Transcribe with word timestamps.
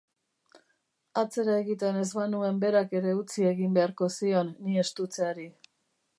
Atzera 1.21 1.57
egiten 1.63 1.99
ez 2.05 2.07
banuen 2.21 2.57
berak 2.65 2.97
ere 3.01 3.15
utzi 3.19 3.47
egin 3.53 3.77
beharko 3.79 4.13
zion 4.19 4.53
ni 4.65 4.83
estutzeari. 4.87 5.49